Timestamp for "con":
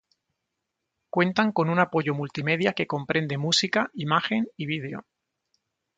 1.51-1.69